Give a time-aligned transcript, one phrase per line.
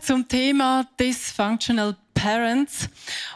[0.00, 2.88] Zum Thema Dysfunctional Parents.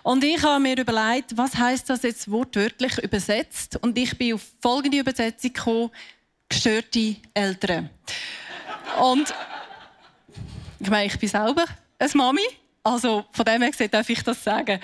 [0.02, 3.76] Und ich habe mir überlegt, was heißt das jetzt wortwörtlich übersetzt?
[3.82, 5.90] Und ich bin auf folgende Übersetzung gekommen:
[6.48, 7.90] gestörte Eltern.
[9.00, 9.32] Und
[10.80, 11.64] ich meine, ich bin selber
[11.98, 12.46] eine Mami.
[12.82, 14.80] Also von dem her gesehen darf ich das sagen.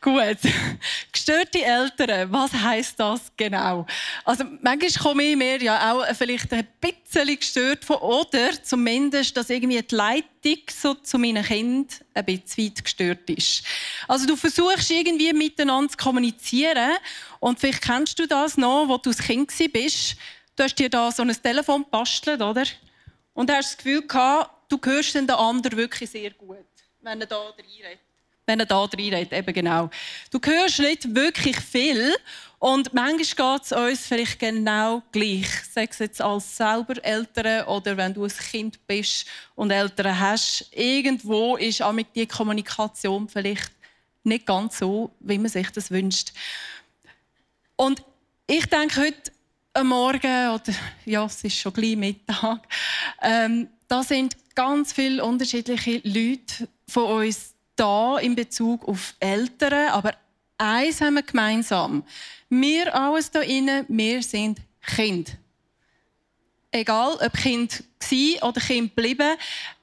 [0.00, 0.38] Gut.
[1.12, 3.86] Gestörte Eltern, was heißt das genau?
[4.24, 9.50] Also manchmal komme ich mir ja auch vielleicht ein bisschen gestört von oder zumindest, dass
[9.50, 13.64] irgendwie die Leitung so zu meinen Kind ein bisschen weit gestört ist.
[14.06, 16.96] Also du versuchst irgendwie miteinander zu kommunizieren
[17.40, 20.16] und vielleicht kennst du das noch, wo du als Kind bist.
[20.54, 22.64] Du hast dir da so ein Telefon bastelt, oder?
[23.32, 26.58] Und hast das Gefühl gehabt, du hörst den anderen wirklich sehr gut
[27.00, 28.00] wenn er da reinredet.
[28.46, 29.90] Wenn er da reinredet, eben genau.
[30.30, 32.14] Du hörst nicht wirklich viel
[32.58, 35.48] und manchmal geht es uns vielleicht genau gleich.
[35.70, 40.66] Sei es jetzt als selber Eltern oder wenn du ein Kind bist und Eltern hast.
[40.72, 43.70] Irgendwo ist auch mit die Kommunikation vielleicht
[44.24, 46.32] nicht ganz so, wie man sich das wünscht.
[47.76, 48.02] Und
[48.46, 49.32] ich denke heute
[49.84, 50.74] Morgen, oder
[51.04, 52.66] ja, es ist schon gleich Mittag,
[53.22, 60.14] ähm, da sind ganz viele unterschiedliche Leute von uns da in Bezug auf Eltern, aber
[60.56, 62.02] eins haben wir gemeinsam.
[62.48, 65.36] Wir alles hier innen, wir sind Kind.
[66.70, 69.36] Egal, ob Kind gsi oder Kind bleiben,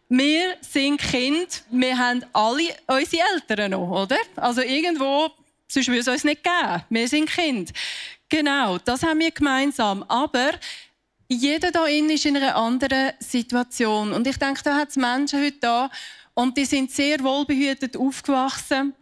[0.10, 1.64] wir sind Kind.
[1.72, 4.18] Wir haben alle unsere Eltern noch, oder?
[4.36, 5.32] Also irgendwo,
[5.68, 6.84] sonst würde es uns nicht geben.
[6.90, 7.74] Wir sind Kind.
[8.30, 10.04] Genau, das haben wir gemeinsam.
[10.04, 10.52] Aber
[11.28, 14.14] jeder da innen ist in einer anderen Situation.
[14.14, 15.90] Und ich denke, da hat es Menschen heute da,
[16.36, 18.94] und die sind sehr wohlbehütet aufgewachsen.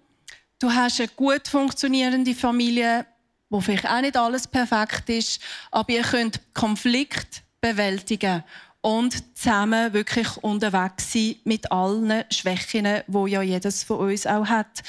[0.60, 3.06] Du hast eine gut funktionierende Familie,
[3.50, 5.42] wo vielleicht auch nicht alles perfekt ist,
[5.72, 8.44] aber ihr könnt Konflikt bewältigen
[8.82, 14.84] und zusammen wirklich unterwegs sein mit allen Schwächen, wo ja jedes von uns auch hat.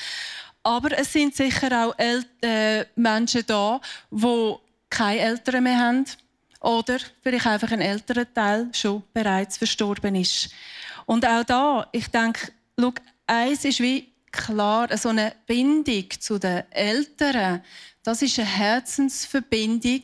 [0.62, 3.80] Aber es sind sicher auch El äh, Menschen da,
[4.10, 6.04] wo keine Eltern mehr haben
[6.64, 10.48] oder vielleicht einfach ein älterer Teil schon bereits verstorben ist.
[11.06, 12.92] Und auch da, ich denke, schau,
[13.26, 17.62] eins ist wie klar, so eine Bindung zu den Eltern,
[18.02, 20.02] das ist eine Herzensverbindung,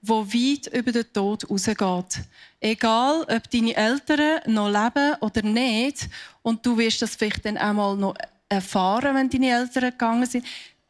[0.00, 2.24] die weit über den Tod rausgeht.
[2.60, 6.08] Egal, ob deine Eltern noch leben oder nicht,
[6.42, 8.14] und du wirst das vielleicht dann einmal noch
[8.48, 10.44] erfahren, wenn deine Eltern gegangen sind,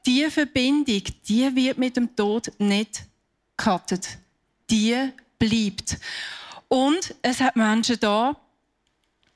[0.04, 3.04] diese Verbindung, die wird mit dem Tod nicht
[3.56, 4.18] gecuttet.
[4.72, 4.96] Die
[5.38, 5.98] bleibt.
[6.68, 8.34] Und es hat Menschen da,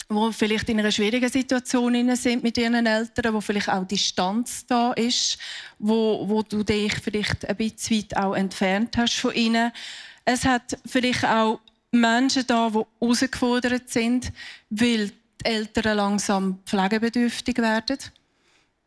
[0.08, 4.92] wo vielleicht in einer schwierigen Situation sind mit ihren Eltern, wo vielleicht auch Distanz da
[4.92, 5.36] ist,
[5.78, 9.72] wo, wo du dich vielleicht ein bisschen weit auch entfernt hast von ihnen.
[10.24, 11.60] Es hat vielleicht auch
[11.90, 14.32] Menschen da, die herausgefordert sind,
[14.70, 17.98] weil die Eltern langsam pflegebedürftig werden.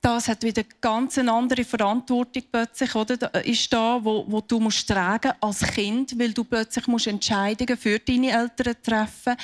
[0.02, 3.44] Das hat wieder ganz eine andere Verantwortung plötzlich, oder?
[3.44, 8.00] Ist da, wo, wo du musst tragen als Kind, weil du plötzlich musst Entscheidungen für
[8.00, 9.36] deine Eltern treffen.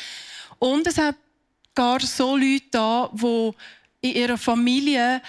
[0.58, 1.16] Und es hat
[1.74, 3.52] gar so Leute da, die
[4.00, 5.22] in ihrer Familie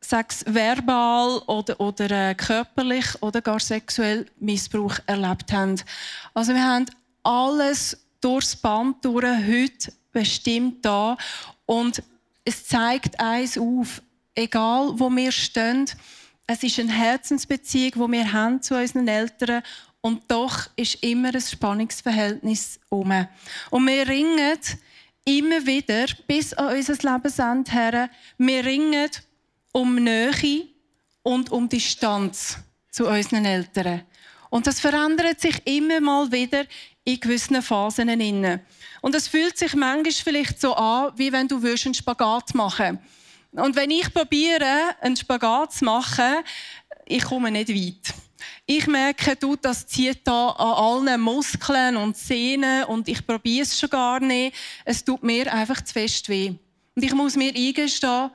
[0.00, 5.80] sechs verbal oder, oder äh, körperlich oder gar sexuell Missbrauch erlebt haben.
[6.34, 6.86] Also wir haben
[7.22, 11.16] alles durchs Band durch heute bestimmt da
[11.66, 12.02] und
[12.44, 14.02] es zeigt eins auf,
[14.34, 15.86] egal wo wir stehen,
[16.46, 19.62] es ist eine Herzensbeziehung, die wir haben zu unseren Eltern
[20.00, 23.26] und doch ist immer ein Spannungsverhältnis um.
[23.70, 24.58] Und wir ringen
[25.24, 29.08] immer wieder bis an unser Lebensende her, wir ringen
[29.72, 30.68] um Nähe
[31.22, 32.58] und um Distanz
[32.90, 34.02] zu unseren Eltern.
[34.50, 36.64] Und das verändert sich immer mal wieder
[37.04, 38.10] in gewissen Phasen.
[39.00, 43.00] Und es fühlt sich manchmal vielleicht so an, wie wenn du einen Spagat machen
[43.56, 46.42] Und wenn ich probiere, einen Spagat zu machen,
[47.06, 48.14] ich komme nicht weit.
[48.66, 53.78] Ich merke, du, das zieht da an allen Muskeln und Sehnen und ich probiere es
[53.78, 54.56] schon gar nicht.
[54.84, 56.54] Es tut mir einfach zu fest weh.
[56.96, 58.30] Und ich muss mir eingestehen,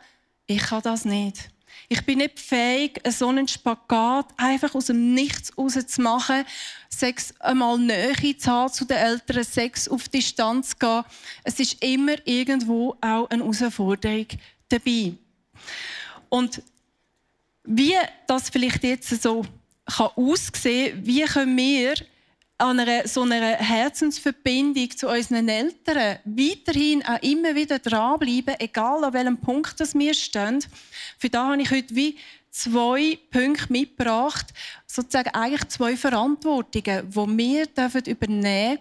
[0.47, 1.49] ich kann das nicht.
[1.89, 6.45] Ich bin nicht fähig, so einen Spagat einfach aus dem Nichts raus zu machen,
[6.89, 11.03] Sex einmal Nähe zu haben zu den Eltern, Sex auf Distanz zu gehen.
[11.43, 14.27] Es ist immer irgendwo auch eine Herausforderung
[14.69, 15.13] dabei.
[16.29, 16.61] Und
[17.63, 17.95] wie
[18.27, 19.45] das vielleicht jetzt so
[19.85, 21.95] kann aussehen, wie können wir
[22.57, 29.13] an einer, so einer Herzensverbindung zu unseren Eltern weiterhin auch immer wieder dranbleiben, egal an
[29.13, 30.63] welchem Punkt das wir stehen.
[31.17, 32.17] Für da habe ich heute wie
[32.51, 34.47] zwei Punkte mitgebracht,
[34.85, 38.79] sozusagen eigentlich zwei Verantwortungen, die wir dürfen übernehmen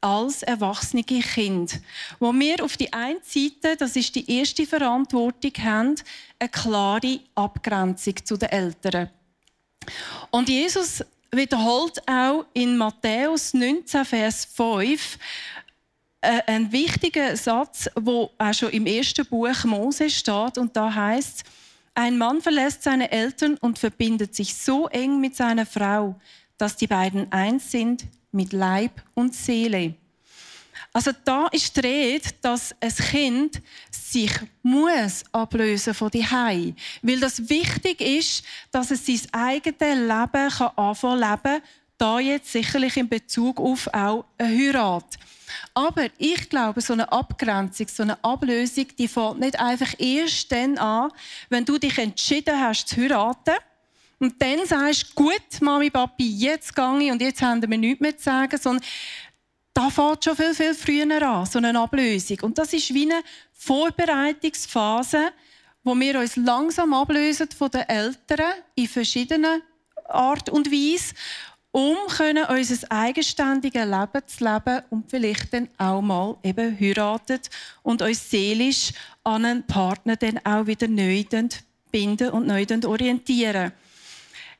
[0.00, 1.80] als erwachsene Kind.
[2.18, 5.94] Wo wir auf die einen Seite, das ist die erste Verantwortung, haben,
[6.38, 9.10] eine klare Abgrenzung zu den Eltern.
[10.30, 15.18] Und Jesus wiederholt auch in Matthäus 19, Vers 5
[16.22, 21.44] äh, einen wichtigen Satz, wo auch schon im ersten Buch Mose steht und da heißt:
[21.94, 26.16] Ein Mann verlässt seine Eltern und verbindet sich so eng mit seiner Frau,
[26.58, 29.94] dass die beiden eins sind mit Leib und Seele.
[30.92, 34.32] Also da ist die Rede, dass ein Kind sich
[34.62, 40.76] muss ablösen von die Hai, weil das wichtig ist, dass es sein eigenes Leben kann
[40.76, 41.62] anfangen leben,
[41.96, 45.16] da jetzt sicherlich in Bezug auf auch eine Heirat.
[45.74, 50.78] Aber ich glaube, so eine Abgrenzung, so eine Ablösung, die fängt nicht einfach erst dann
[50.78, 51.12] an,
[51.50, 53.54] wenn du dich entschieden hast zu heiraten
[54.20, 58.16] und dann sagst, gut, Mami, Papi, jetzt gehe ich und jetzt haben wir nichts mehr
[58.16, 58.84] zu sagen, sondern
[59.72, 62.38] da fängt schon viel, viel früher an, so eine Ablösung.
[62.42, 63.22] Und das ist wie eine
[63.54, 65.32] Vorbereitungsphase,
[65.82, 69.62] wo wir uns langsam ablösen von den Eltern in verschiedenen
[70.06, 71.14] Art und Weise,
[71.72, 77.40] um können unser eigenständiges Leben zu leben und vielleicht dann auch mal eben heiraten
[77.82, 78.92] und uns seelisch
[79.24, 81.24] an einen Partner dann auch wieder neu
[81.90, 83.72] binden und neu orientieren.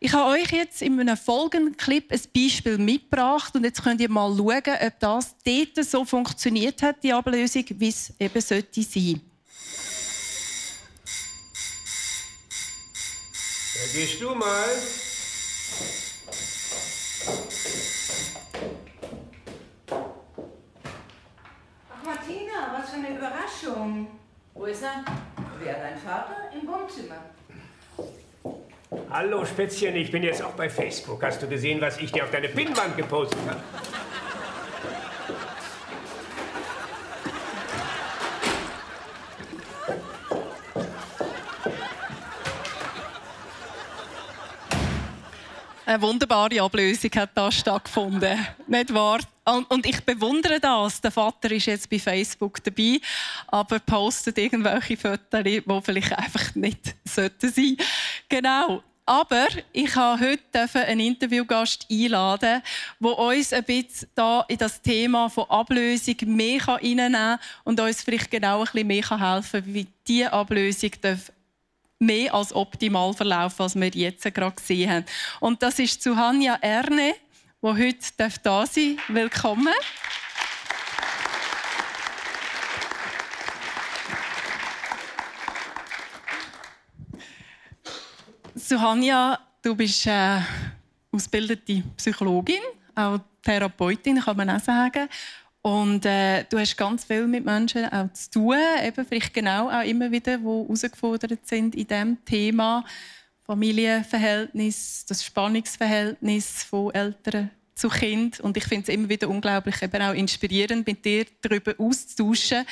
[0.02, 4.08] Ich habe euch jetzt in einem folgenden Clip ein Beispiel mitgebracht und jetzt könnt ihr
[4.08, 9.20] mal schauen, ob das dort so funktioniert hat, die Ablösung, wie es eben sollte sein.
[13.75, 14.70] Da gehst du mal.
[21.91, 24.06] Ach Martina, was für eine Überraschung.
[24.55, 25.05] Wo ist er?
[25.62, 26.50] Wer dein Vater?
[26.58, 27.23] Im Wohnzimmer.
[29.09, 31.23] Hallo Spätzchen, ich bin jetzt auch bei Facebook.
[31.23, 33.61] Hast du gesehen, was ich dir auf deine Pinnwand gepostet habe?
[45.87, 49.21] Eine wunderbare Ablösung hat da stattgefunden, nicht wahr?
[49.69, 51.01] Und ich bewundere das.
[51.01, 53.01] Der Vater ist jetzt bei Facebook dabei,
[53.49, 57.77] aber postet irgendwelche Fotos, die vielleicht einfach nicht sein sollten.
[58.31, 58.82] Genau.
[59.05, 62.62] Aber ich habe heute einen Interviewgast einladen,
[63.00, 68.03] der uns ein bisschen da in das Thema von Ablösung mehr reinnehmen kann und uns
[68.03, 70.93] vielleicht genau ein bisschen mehr helfen kann, wie diese Ablösung
[71.99, 75.06] mehr als optimal verlaufen, als wir jetzt gerade gesehen haben.
[75.41, 77.15] Und das ist zu Hanja Erne,
[77.62, 77.97] die heute
[78.44, 79.09] da sein darf.
[79.09, 79.75] Willkommen.
[88.70, 90.38] Suhania, du bist äh,
[91.11, 92.61] ausgebildete Psychologin,
[92.94, 95.08] auch Therapeutin, kann man auch sagen.
[95.60, 99.82] Und äh, du hast ganz viel mit Menschen auch zu tun, eben vielleicht genau auch
[99.82, 102.84] immer wieder, die herausgefordert sind in diesem Thema
[103.44, 108.41] Familienverhältnis, das Spannungsverhältnis von Eltern zu Kind.
[108.41, 112.65] Und ich finde es immer wieder unglaublich, eben auch inspirierend, mit dir darüber auszutauschen,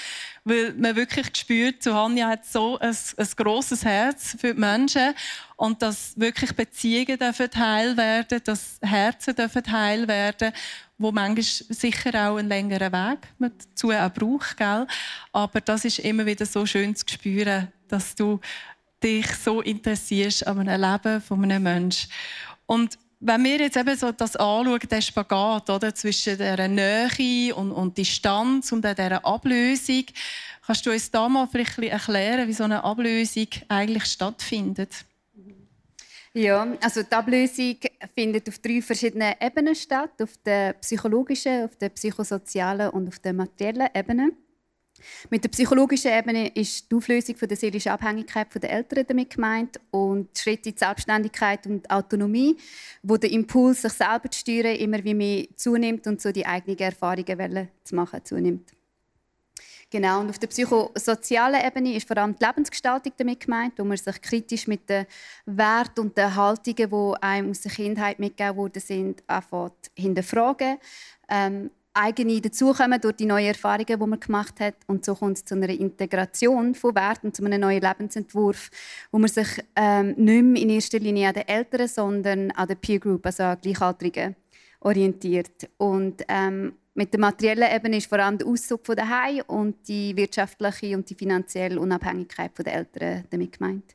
[0.45, 5.14] weil man wirklich spürt, Hanja hat so ein, ein grosses Herz für die Menschen
[5.57, 10.52] und dass wirklich Beziehungen dürfen heil werden, dass Herzen dürfen heil werden,
[10.99, 14.87] wo manchmal sicher auch einen längeren Weg dazu auch braucht, gell?
[15.33, 18.40] aber das ist immer wieder so schön zu spüren, dass du
[19.02, 22.11] dich so interessierst an einem Leben von einem Menschen.
[22.67, 27.73] Und wenn wir jetzt eben so das anschauen, den Spagat oder, zwischen der Nähe und,
[27.73, 30.05] und Distanz und dieser Ablösung,
[30.65, 35.05] kannst du uns da mal vielleicht erklären, wie so eine Ablösung eigentlich stattfindet?
[36.35, 37.77] Ja, also die Ablösung
[38.15, 43.33] findet auf drei verschiedenen Ebenen statt: auf der psychologischen, auf der psychosozialen und auf der
[43.33, 44.33] materiellen Ebene.
[45.31, 49.81] Mit der psychologischen Ebene ist die Auflösung von der seelischen Abhängigkeit der Eltern damit gemeint
[49.90, 52.57] und Schritte in die Selbstständigkeit und Autonomie,
[53.02, 56.78] wo der Impuls, sich selber zu steuern, immer wie mehr zunimmt und so die eigenen
[56.78, 58.73] Erfahrungen zu machen zunimmt.
[59.90, 63.97] Genau, und auf der psychosozialen Ebene ist vor allem die Lebensgestaltung damit gemeint, wo man
[63.97, 65.07] sich kritisch mit den
[65.47, 70.76] Werten und den Haltungen, die einem aus der Kindheit mitgegeben wurden, sind, anfängt hinterfragen.
[71.31, 74.76] Ähm, eigene dazukommen durch die neuen Erfahrungen, die man gemacht hat.
[74.87, 78.71] Und so kommt es zu einer Integration von Werten, zu einem neuen Lebensentwurf,
[79.11, 82.76] wo man sich ähm, nicht mehr in erster Linie an den Eltern, sondern an der
[82.76, 84.37] Peer Group, also an Gleichaltrigen,
[84.81, 85.69] orientiert.
[85.76, 90.17] Und ähm, mit der materiellen Ebene ist vor allem der Auszug von daheim und die
[90.17, 93.95] wirtschaftliche und die finanzielle Unabhängigkeit der Eltern damit gemeint.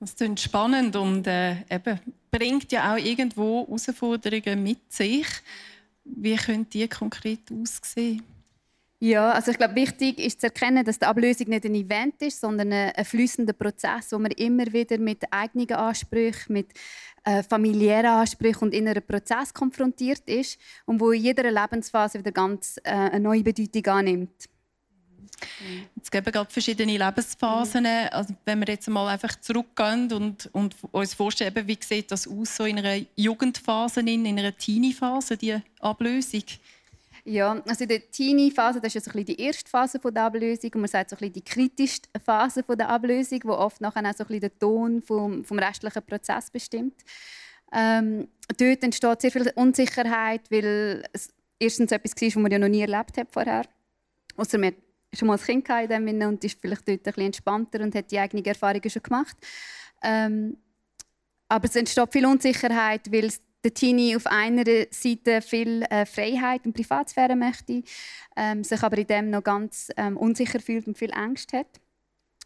[0.00, 2.00] Das klingt spannend und äh, eben,
[2.30, 5.26] bringt ja auch irgendwo Herausforderungen mit sich.
[6.04, 8.22] Wie können die konkret aussehen?
[9.02, 12.38] Ja, also ich glaube, wichtig ist zu erkennen, dass die Ablösung nicht ein Event ist,
[12.38, 16.74] sondern ein, ein fließender Prozess, wo man immer wieder mit eigenen Ansprüchen, mit
[17.24, 22.76] äh, familiären Ansprüchen und inneren Prozess konfrontiert ist und wo in jeder Lebensphase wieder ganz
[22.84, 24.49] äh, eine neue Bedeutung annimmt.
[26.02, 27.86] Es gibt gerade verschiedene Lebensphasen.
[28.10, 32.56] Also wenn wir jetzt mal einfach zurückgehen und, und uns vorstellen, wie sieht das aus
[32.56, 36.44] so in einer Jugendphase, in einer Teenie-Phase, die Ablösung?
[37.24, 40.80] Ja, also in der Teenie-Phase, das ist ja so die erste Phase der Ablösung und
[40.80, 45.02] man sagt so die kritischste Phase der Ablösung, wo oft nachher auch so den Ton
[45.02, 46.94] vom, vom restlichen Prozess bestimmt.
[47.72, 48.28] Ähm,
[48.58, 51.28] dort entsteht sehr viel Unsicherheit, weil es
[51.58, 53.66] erstens etwas war, was man ja noch nie erlebt hat vorher.
[54.36, 54.74] Außer man
[55.14, 58.10] schon mal ein Kind in dem und ist vielleicht dort ein bisschen entspannter und hat
[58.10, 59.36] die eigenen Erfahrungen schon gemacht.
[60.02, 60.56] Ähm,
[61.48, 66.74] aber es entsteht viel Unsicherheit, weil der Teenie auf einer Seite viel äh, Freiheit und
[66.74, 67.82] Privatsphäre möchte,
[68.36, 71.80] ähm, sich aber in dem noch ganz ähm, unsicher fühlt und viel Angst hat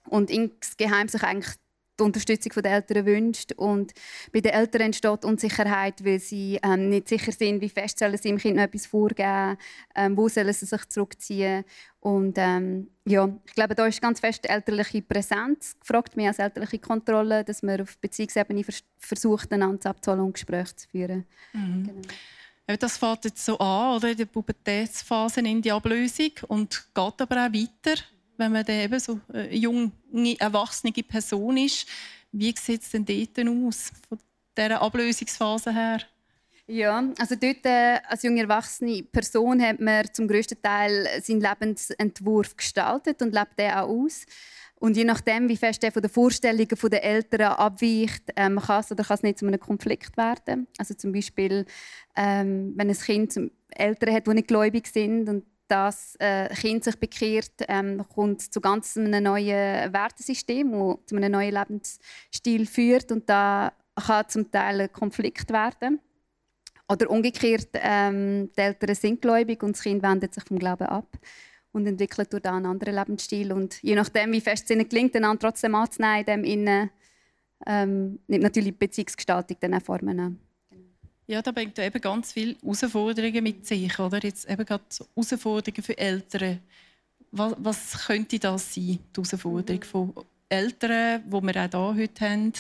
[0.09, 1.55] und insgeheim sich eigentlich
[1.99, 3.53] die Unterstützung der Eltern wünscht.
[3.53, 3.93] Und
[4.33, 8.29] bei den Eltern entsteht Unsicherheit, weil sie ähm, nicht sicher sind, wie fest sollen sie
[8.29, 9.57] dem Kind noch etwas vorgeben,
[9.95, 11.65] ähm, wo sollen sie sich zurückziehen.
[12.01, 16.79] Und ähm, ja, ich glaube, da ist ganz fest elterliche Präsenz gefragt, mehr als elterliche
[16.79, 21.25] Kontrolle, dass man auf Beziehungsebene vers versucht, einander abzuholen und Gespräche zu führen.
[21.53, 21.85] Mhm.
[21.87, 22.79] Genau.
[22.79, 27.47] Das fängt jetzt so an, oder, in der Pubertätsphase in die Ablösung und geht aber
[27.47, 28.03] auch weiter
[28.37, 29.93] wenn man dann eben so eine junge,
[30.39, 31.87] erwachsene Person ist.
[32.33, 34.19] Wie sieht es denn dort aus, von
[34.57, 36.01] dieser Ablösungsphase her?
[36.67, 42.57] Ja, also dort äh, als junge erwachsene Person hat man zum größten Teil seinen Lebensentwurf
[42.57, 44.25] gestaltet und lebt den auch aus.
[44.77, 48.91] Und je nachdem, wie fest er von den Vorstellungen der Eltern abweicht, ähm, kann es
[48.91, 50.67] oder kann es nicht zu einem Konflikt werden.
[50.79, 51.67] Also zum Beispiel,
[52.17, 53.39] ähm, wenn ein Kind
[53.71, 58.61] Eltern hat, die nicht gläubig sind und das äh, Kind sich bekehrt, ähm, kommt zu
[58.61, 64.83] ganz einem neuen Wertesystem, das zu einem neuen Lebensstil führt und da kann zum Teil
[64.83, 66.01] ein Konflikt werden.
[66.89, 71.17] Oder umgekehrt, ähm, die Eltern sind gläubig und das Kind wendet sich vom Glauben ab
[71.73, 73.53] und entwickelt durch einen anderen Lebensstil.
[73.53, 76.91] Und je nachdem, wie fest es ihnen gelingt, einander trotzdem anzunehmen,
[77.67, 80.39] ähm, nimmt natürlich die Beziehungsgestaltung dann auch Formen an.
[81.27, 84.23] Ja, da bringt eben ganz viele Herausforderungen mit sich, oder?
[84.23, 86.61] Jetzt eben gerade Herausforderungen für Eltern.
[87.31, 90.13] Was, was könnte das sein, die Herausforderung von
[90.49, 92.53] Eltern, die wir auch hier heute haben?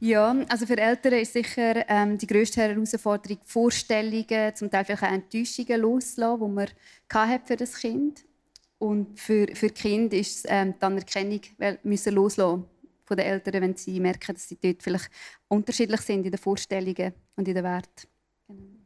[0.00, 5.12] Ja, also für Eltern ist sicher ähm, die grösste Herausforderung Vorstellungen, zum Teil vielleicht auch
[5.12, 6.54] Enttäuschungen loszulassen, die
[7.14, 8.24] man für das Kind
[8.78, 11.40] Und für, für Kind ist es ähm, die Anerkennung
[11.82, 12.64] müssen loslassen
[13.06, 15.08] von den Eltern, wenn sie merken, dass sie dort vielleicht
[15.48, 18.08] unterschiedlich sind in den Vorstellungen und in den Werten.
[18.48, 18.76] Genau.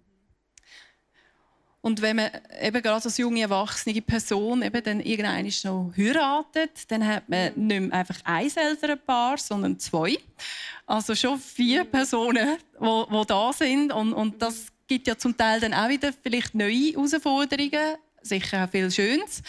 [1.82, 7.06] Und wenn man eben gerade als junge erwachsene Person eben dann irgendwann noch heiratet, dann
[7.06, 10.18] hat man nicht mehr einfach ein Elternpaar, sondern zwei.
[10.84, 13.92] Also schon vier Personen, die da sind.
[13.92, 18.70] Und, und das gibt ja zum Teil dann auch wieder vielleicht neue Herausforderungen, sicher auch
[18.70, 19.42] viel Schönes.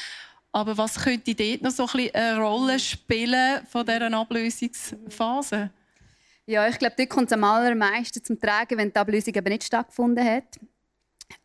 [0.51, 5.70] Aber was könnte dort noch so ein eine Rolle spielen von dieser Ablösungsphase?
[6.46, 9.63] Ja, ich glaube, dort kommt es am allermeisten zum Tragen, wenn die Ablösung eben nicht
[9.63, 10.60] stattgefunden hat.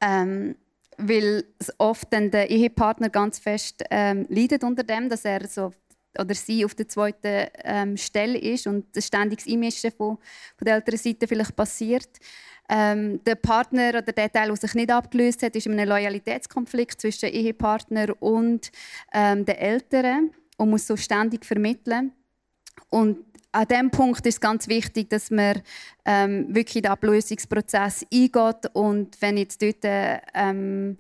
[0.01, 0.57] Ähm,
[0.99, 1.45] weil
[1.79, 5.73] oft dann der Ehepartner ganz fest ähm, leidet unter dem, dass er so
[6.19, 10.19] oder sie auf der zweiten ähm, Stelle ist und das ständiges Einmischen von,
[10.57, 12.09] von der älteren Seite vielleicht passiert.
[12.69, 17.01] Ähm, der Partner oder der Teil, der sich nicht abgelöst hat, ist in einem Loyalitätskonflikt
[17.01, 18.73] zwischen Ehepartner und
[19.13, 22.13] ähm, den Eltern und muss so ständig vermitteln.
[22.91, 23.19] Und
[23.53, 25.63] an diesem Punkt ist es ganz wichtig, dass man
[26.05, 30.99] ähm, wirklich den Ablösungsprozess eingeht und wenn jetzt dort ähm,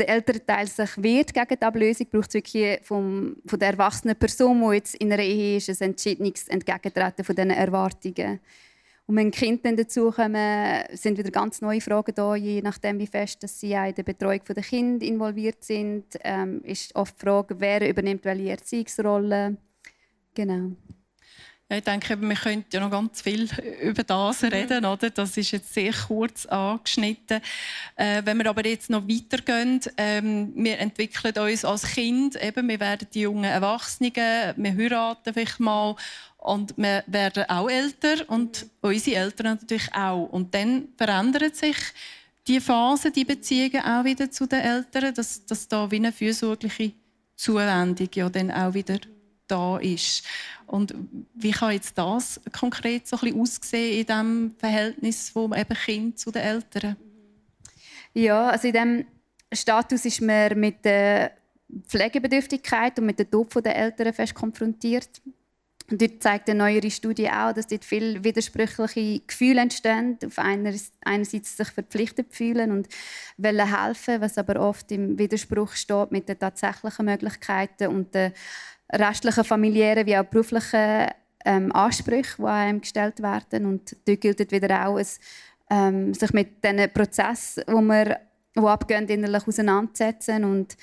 [0.00, 4.16] der ältere Teil sich wehrt gegen die Ablösung, braucht es wirklich vom, von der erwachsenen
[4.16, 8.40] Person, die jetzt in einer Ehe ist, ein entschiedenes Entgegentreten von diesen Erwartungen.
[9.06, 13.42] Und wenn Kinder dann dazukommen, sind wieder ganz neue Fragen da, je nachdem, wie fest
[13.42, 16.04] dass sie in der Betreuung der Kinder involviert sind.
[16.22, 19.56] Ähm, ist oft die Frage, wer übernimmt welche Erziehungsrolle.
[20.34, 20.76] Genau.
[21.72, 23.48] Ich denke, wir könnten ja noch ganz viel
[23.80, 25.08] über das reden, oder?
[25.08, 27.40] Das ist jetzt sehr kurz angeschnitten.
[27.94, 32.80] Äh, wenn wir aber jetzt noch weitergehen, ähm, wir entwickeln uns als Kind, eben, wir
[32.80, 34.12] werden die jungen Erwachsenen,
[34.56, 35.94] wir heiraten vielleicht mal
[36.38, 40.24] und wir werden auch älter und unsere Eltern natürlich auch.
[40.24, 41.76] Und dann verändert sich
[42.48, 46.92] die Phase, die Beziehungen auch wieder zu den Eltern, dass, dass da wie eine fürsorgliche
[47.36, 48.98] Zuwendung ja dann auch wieder
[49.50, 50.24] da ist.
[50.66, 50.94] Und
[51.34, 56.30] wie kann jetzt das konkret so ein aussehen in dem Verhältnis vom eben Kind zu
[56.30, 56.96] den Eltern?
[58.14, 59.06] Ja, also in diesem
[59.52, 61.32] Status ist man mit der
[61.86, 65.20] Pflegebedürftigkeit und mit dem Tod der Eltern fest konfrontiert.
[65.90, 70.18] Und dort zeigt eine neuere Studie auch, dass dort viele widersprüchliche Gefühle entstehen.
[70.24, 70.72] Auf einer,
[71.04, 72.88] einerseits sich verpflichtet fühlen und
[73.38, 78.32] wollen helfen, was aber oft im Widerspruch steht mit den tatsächlichen Möglichkeiten und den
[78.92, 81.08] restlichen familiären wie auch beruflichen
[81.44, 83.66] ähm, Ansprüche, die an einem gestellt werden.
[83.66, 85.18] Und dort gilt wieder auch, es,
[85.70, 88.16] ähm, sich mit diesen Prozessen, die wir
[88.56, 90.76] die abgehen, innerlich auseinandersetzen und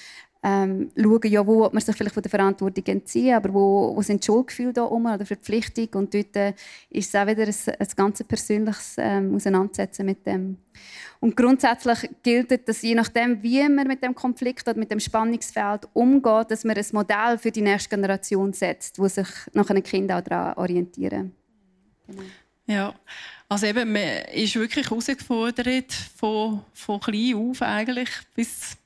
[0.44, 4.24] ähm, schauen, ja, wo man sich vielleicht von der Verantwortung entziehen, aber wo, wo sind
[4.24, 6.54] Schuldgefühle da um oder Verpflichtung und dort äh,
[6.90, 10.58] ist es auch wieder ein, ein ganz persönliches ähm, Auseinandersetzen mit dem.
[11.20, 15.88] Und grundsätzlich gilt, dass je nachdem, wie man mit dem Konflikt oder mit dem Spannungsfeld
[15.94, 20.12] umgeht, dass man ein Modell für die nächste Generation setzt, wo sich nach einem Kind
[20.12, 21.34] auch daran orientieren.
[22.06, 22.22] Genau.
[22.68, 22.94] Ja,
[23.50, 28.78] also eben, man ist wirklich herausgefordert, von, von klein auf eigentlich bis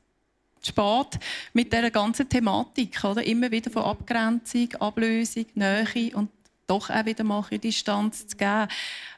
[0.67, 1.19] spät
[1.53, 3.03] mit dieser ganzen Thematik.
[3.03, 3.23] Oder?
[3.23, 6.29] Immer wieder von Abgrenzung, Ablösung, Nähe und
[6.67, 8.67] doch auch wieder mal in Distanz zu geben.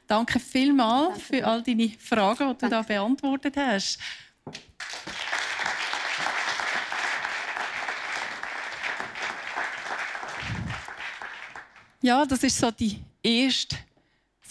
[0.07, 3.99] Danke vielmals für all deine Fragen, die du da beantwortet hast.
[12.01, 13.77] Ja, das ist so die erste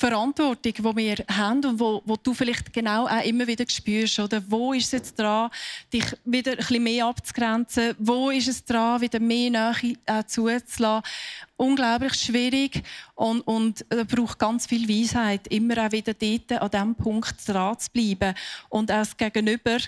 [0.03, 4.19] Verantwortung, die wir haben und wo, wo du vielleicht genau auch immer wieder spürst.
[4.19, 5.49] Oder wo ist es jetzt dran,
[5.93, 7.95] dich wieder ein bisschen mehr abzugrenzen?
[8.01, 11.09] Wo ist es dran, wieder mehr Nähe äh, zuzulassen?
[11.57, 12.83] Unglaublich schwierig
[13.15, 17.79] und, und äh, braucht ganz viel Weisheit, immer auch wieder dort an diesem Punkt dran
[17.79, 18.35] zu bleiben
[18.71, 19.79] und auch das Gegenüber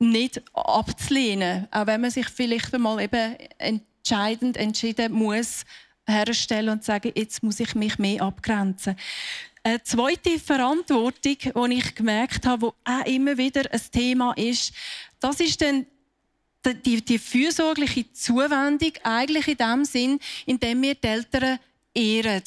[0.00, 5.64] nicht abzulehnen, auch wenn man sich vielleicht einmal eben entscheidend entschieden muss,
[6.06, 8.96] herstellen und sagen, jetzt muss ich mich mehr abgrenzen.
[9.66, 11.34] Eine zweite Verantwortung,
[11.70, 14.74] die ich gemerkt habe, die auch immer wieder ein Thema ist,
[15.18, 15.86] das ist dann
[16.84, 21.58] die, die fürsorgliche Zuwendung eigentlich in dem Sinn, indem wir die Eltern
[21.94, 22.42] ehren.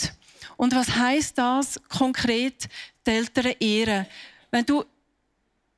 [0.58, 2.70] Und was heißt das konkret,
[3.08, 4.06] die Eltern ehren?
[4.52, 4.86] Wenn du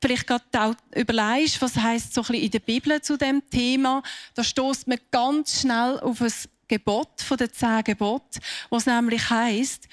[0.01, 4.43] vielleicht gerade überlegst, was heißt so ein bisschen in der Bibel zu dem Thema, da
[4.43, 6.33] stoßt man ganz schnell auf ein
[6.67, 9.87] Gebot von den zehn Geboten, was nämlich heißt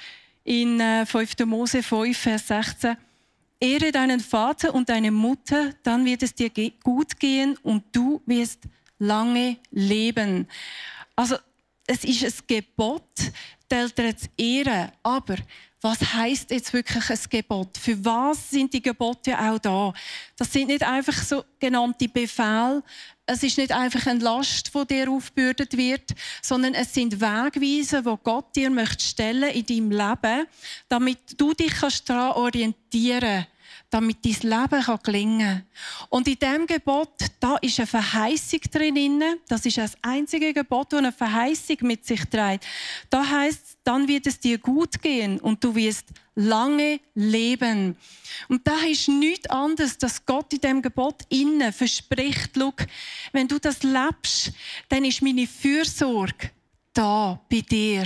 [0.46, 1.40] in 5.
[1.40, 2.96] Äh, Mose 5, Vers 16,
[3.58, 6.50] Ehre deinen Vater und deine Mutter, dann wird es dir
[6.82, 8.60] gut gehen und du wirst
[8.98, 10.46] lange leben.
[11.16, 11.36] Also
[11.86, 13.32] es ist ein Gebot,
[13.70, 15.36] die Eltern zu ehren, aber
[15.80, 17.76] was heißt jetzt wirklich ein Gebot?
[17.78, 19.92] Für was sind die Gebote auch da?
[20.36, 22.82] Das sind nicht einfach so genannte Befehle.
[23.26, 28.16] Es ist nicht einfach eine Last, die dir aufgebürdet wird, sondern es sind Wegweisen, wo
[28.16, 30.46] Gott dir möchte stellen in deinem Leben,
[30.88, 33.55] damit du dich daran orientieren kannst
[33.96, 35.62] damit dein Leben gelingen kann.
[36.10, 39.22] Und in diesem Gebot, da ist eine Verheißung drin.
[39.48, 42.66] Das ist das einzige Gebot, das eine Verheißung mit sich trägt.
[43.08, 47.96] Da heißt dann wird es dir gut gehen und du wirst lange leben.
[48.48, 52.50] Und da ist nichts anderes, dass Gott in dem Gebot innen verspricht,
[53.32, 54.52] wenn du das lebst,
[54.88, 56.50] dann ist meine Fürsorge
[56.96, 58.04] da bei dir.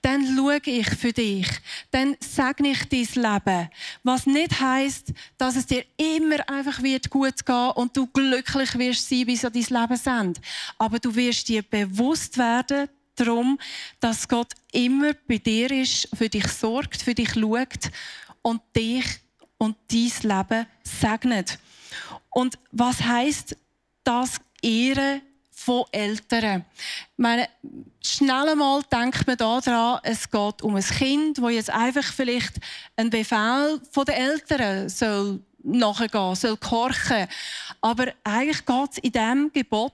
[0.00, 1.48] Dann schaue ich für dich.
[1.90, 3.68] Dann segne ich dein Leben.
[4.04, 9.08] Was nicht heißt, dass es dir immer einfach wird gut gehen und du glücklich wirst
[9.08, 10.40] sein, wie so dein Leben sind.
[10.78, 13.58] Aber du wirst dir bewusst werden, darum,
[13.98, 17.90] dass Gott immer bei dir ist, für dich sorgt, für dich schaut
[18.42, 19.04] und dich
[19.58, 21.58] und dein Leben segnet.
[22.30, 23.56] Und was heißt
[24.04, 25.20] das Ehre
[25.68, 26.64] von Eltern.
[27.18, 27.46] Meine,
[28.02, 32.54] schnell einmal denkt man daran, es geht um ein Kind, das jetzt einfach vielleicht
[32.96, 37.26] einen Befehl den Eltern soll nachgehen, soll gehorchen.
[37.82, 39.92] Aber eigentlich geht es in diesem Gebot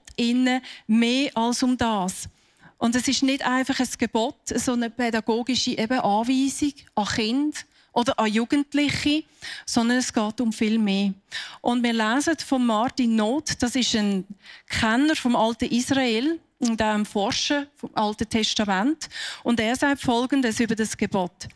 [0.87, 2.29] mehr als um das.
[2.77, 8.31] Und es ist nicht einfach ein Gebot, sondern eine pädagogische Anweisung an Kind oder an
[8.31, 9.23] Jugendliche,
[9.65, 11.13] sondern es geht um viel mehr.
[11.61, 14.25] Und wir lesen von Martin Not, das ist ein
[14.67, 19.09] Kenner vom alten Israel und auch ein Forscher vom Alten Testament.
[19.43, 21.47] Und er sagt Folgendes über das Gebot.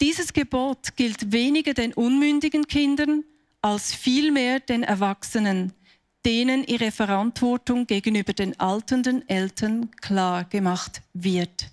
[0.00, 3.24] Dieses Gebot gilt weniger den unmündigen Kindern
[3.62, 5.72] als vielmehr den Erwachsenen,
[6.24, 11.70] denen ihre Verantwortung gegenüber den alternden Eltern klar gemacht wird.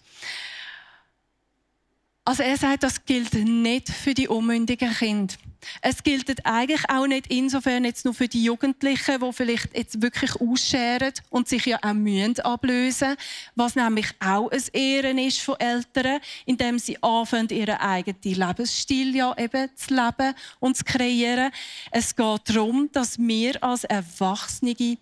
[2.27, 5.35] Also er sagt, das gilt nicht für die unmündigen Kinder.
[5.81, 10.35] Es gilt eigentlich auch nicht insofern jetzt nur für die Jugendlichen, die vielleicht jetzt wirklich
[10.41, 13.15] ausscheren und sich ja auch mühen ablösen,
[13.55, 19.35] was nämlich auch ein Ehren ist von Eltern, indem sie anfangen, ihren eigenen Lebensstil ja
[19.37, 21.51] eben zu leben und zu kreieren.
[21.91, 24.97] Es geht darum, dass wir als Erwachsene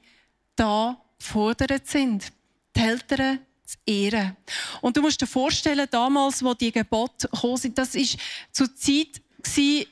[0.55, 2.31] da gefordert sind.
[2.75, 3.39] Die Eltern
[3.73, 4.36] zu ehren.
[4.81, 8.17] Und du musst dir vorstellen, damals, wo die Gebote gekommen sind, das ist
[8.51, 9.21] zur Zeit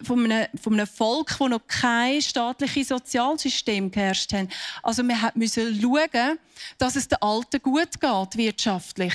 [0.01, 4.47] von einem, von einem Volk, das noch kein staatliches Sozialsystem geherrscht hat.
[4.81, 6.39] Also wir mussten schauen,
[6.77, 9.13] dass es den Alten gut geht, wirtschaftlich.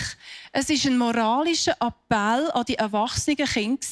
[0.53, 3.87] Es war ein moralischer Appell an die erwachsenen Kinder.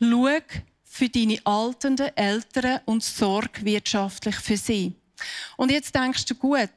[0.00, 0.38] Schau
[0.84, 4.92] für deine alternden Eltern und sorg wirtschaftlich für sie.
[5.56, 6.68] Und jetzt denkst du, gut,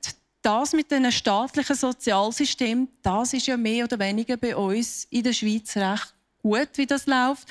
[0.45, 5.33] das mit einem staatlichen Sozialsystem, das ist ja mehr oder weniger bei uns in der
[5.33, 7.47] Schweiz recht gut, wie das läuft.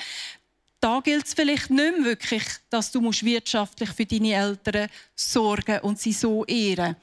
[0.79, 5.99] Da gilt es vielleicht nicht mehr wirklich, dass du wirtschaftlich für deine Eltern sorgen und
[5.99, 6.95] sie so ehren.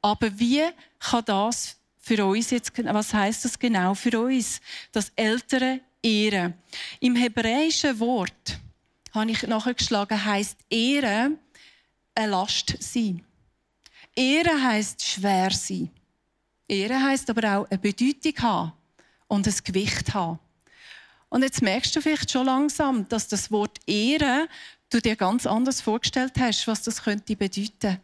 [0.00, 0.62] Aber wie
[1.00, 4.60] kann das für uns jetzt, was heißt das genau für uns,
[4.92, 6.54] das Eltern ehren?
[7.00, 8.58] Im hebräischen Wort
[9.12, 11.38] habe ich nachgeschlagen, heißt Ehren
[12.14, 13.24] eine Last sein.
[14.16, 15.90] Ehre heißt schwer sein.
[16.68, 18.72] Ehre heißt aber auch eine Bedeutung haben
[19.26, 20.38] und ein Gewicht haben.
[21.28, 24.48] Und jetzt merkst du vielleicht schon langsam, dass das Wort Ehre
[24.88, 27.98] du dir ganz anders vorgestellt hast, was das könnte bedeuten.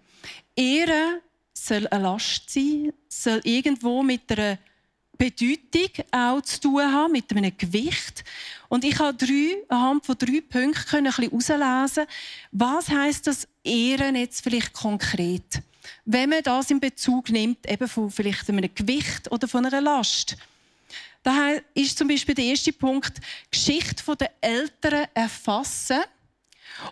[0.57, 1.21] Ehre
[1.53, 4.59] soll eine Last sein, soll irgendwo mit einer
[5.17, 8.25] Bedeutung auch zu tun haben, mit einem Gewicht.
[8.69, 12.07] Und ich habe drei, anhand von drei Punkten ein bisschen herauslesen,
[12.51, 15.63] was heißt das Ehren jetzt vielleicht konkret?
[16.05, 20.37] Wenn man das in Bezug nimmt, eben von vielleicht einem Gewicht oder von einer Last.
[21.23, 26.01] Daher ist zum Beispiel der erste Punkt, Geschichte der Eltern erfassen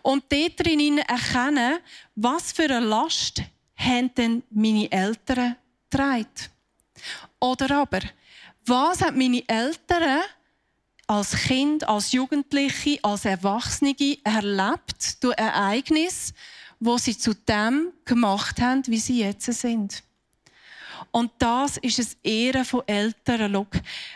[0.02, 1.78] und dort drin erkennen,
[2.14, 3.42] was für eine Last
[3.76, 5.56] haben denn meine Eltern
[5.90, 6.26] getragen.
[7.40, 8.00] Oder aber,
[8.66, 10.22] was haben meine Eltern
[11.06, 16.34] als Kind, als Jugendliche, als Erwachsene erlebt durch Ereignisse,
[16.80, 20.02] wo sie zu dem gemacht haben, wie sie jetzt sind.
[21.10, 23.52] Und das ist ein Ehren von Eltern.
[23.52, 23.66] Schau,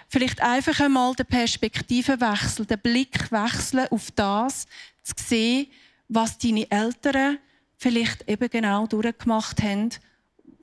[0.08, 4.66] vielleicht einfach einmal den Perspektivenwechsel, den Blick wechseln auf das,
[5.02, 5.66] zu sehen,
[6.08, 7.38] was deine Eltern
[7.76, 9.90] vielleicht eben genau durchgemacht haben,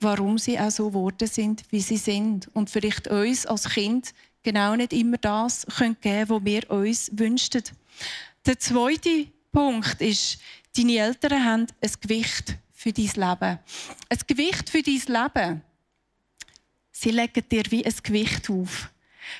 [0.00, 2.48] warum sie auch so geworden sind, wie sie sind.
[2.54, 7.64] Und vielleicht uns als Kind genau nicht immer das geben können, was wir uns wünschten.
[8.46, 10.38] Der zweite Punkt ist,
[10.76, 13.58] Deine Eltern haben ein Gewicht für dein Leben.
[14.08, 15.62] Ein Gewicht für dein Leben.
[16.92, 18.90] Sie legen dir wie ein Gewicht auf.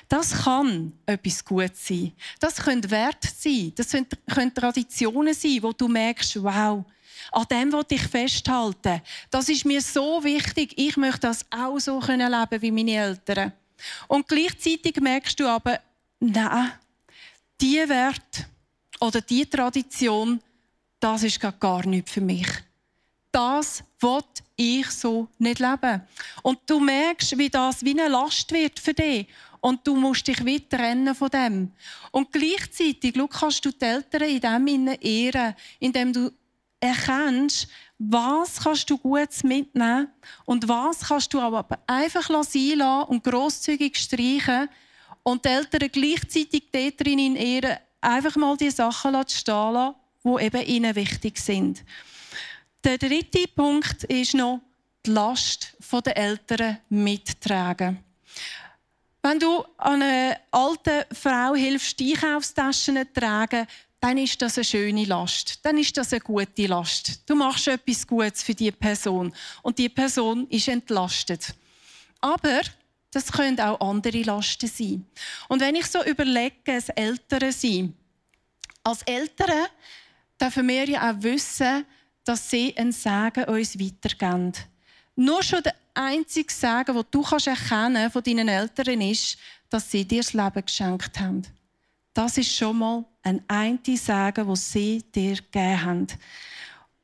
[0.07, 2.13] Das kann etwas Gutes sein.
[2.39, 3.73] Das können Werte sein.
[3.75, 6.83] Das können Traditionen sein, wo du merkst, wow,
[7.31, 9.01] an dem will ich festhalten.
[9.29, 10.73] Das ist mir so wichtig.
[10.77, 13.53] Ich möchte das auch so leben wie meine Eltern.
[14.07, 15.79] Und gleichzeitig merkst du aber,
[16.19, 16.71] nein,
[17.59, 18.47] diese Wert
[18.99, 20.41] oder diese Tradition
[21.01, 22.47] das ist gar nichts für mich.
[23.31, 24.21] Das will
[24.55, 26.01] ich so nicht leben.
[26.43, 29.27] Und du merkst, wie das wie eine Last wird für dich.
[29.59, 31.71] Und du musst dich weit trennen von dem.
[32.11, 34.23] Und gleichzeitig schau, kannst du die Eltern
[34.67, 36.31] in dem ehren, indem du
[36.79, 40.07] erkennst, was kannst du Gutes mitnehmen
[40.45, 44.67] und was kannst du aber einfach sein lassen und grosszügig streichen
[45.23, 50.43] und die Eltern gleichzeitig dort drin in ehren, einfach mal die Sachen stehen lassen die
[50.43, 51.83] eben ihnen wichtig sind.
[52.83, 54.61] Der dritte Punkt ist noch
[55.05, 58.03] die Last der Eltern mittragen.
[59.21, 63.67] Wenn du einer alten Frau hilfst, Einkaufstaschen zu tragen,
[63.99, 65.59] dann ist das eine schöne Last.
[65.63, 67.21] Dann ist das eine gute Last.
[67.29, 69.31] Du machst etwas Gutes für die Person
[69.61, 71.53] und die Person ist entlastet.
[72.19, 72.61] Aber
[73.11, 75.05] das können auch andere Lasten sein.
[75.49, 77.93] Und wenn ich so überlege, als Eltern sein,
[78.83, 79.67] als Eltern
[80.41, 81.85] dürfen wir ja auch wissen,
[82.23, 84.53] dass sie ein Segen uns weitergeben.
[85.15, 89.37] Nur schon der einzige Segen, den du kannst von deinen Eltern ist,
[89.69, 91.43] dass sie dir das Leben geschenkt haben.
[92.13, 96.07] Das ist schon mal ein einzigen Sagen, wo sie dir gegeben haben.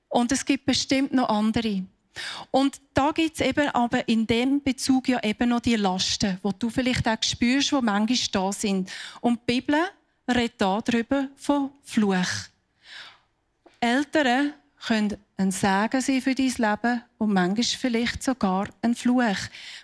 [0.09, 1.83] Und es gibt bestimmt noch andere.
[2.51, 6.51] Und da gibt es eben aber in dem Bezug ja eben noch die Lasten, wo
[6.51, 8.91] du vielleicht auch spürst, die manchmal da sind.
[9.21, 9.79] Und die Bibel
[10.27, 12.49] redet darüber von Fluch.
[13.79, 14.53] Eltern
[14.85, 19.37] können ein Segen sein für dein Leben und manchmal vielleicht sogar ein Fluch.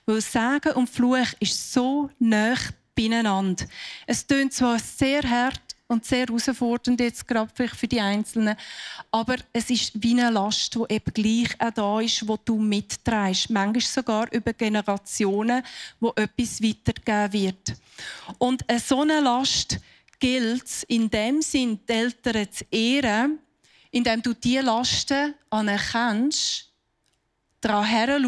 [0.06, 2.56] Weil Segen und Fluch ist so nah
[2.96, 3.66] beieinander.
[4.08, 8.56] Es tönt zwar sehr hart und sehr herausfordernd jetzt gerade für die Einzelnen,
[9.12, 13.50] aber es ist wie eine Last, die eben gleich auch da ist, wo du mitträgst.
[13.50, 15.64] Manchmal sogar über Generationen,
[16.00, 17.76] wo etwas weitergegeben wird.
[18.40, 19.80] Und so eine Last
[20.20, 23.40] gilt in dem Sinn, die Eltern zu ehren,
[23.94, 26.68] indem du diese Lasten anerkennst,
[27.62, 28.20] daran her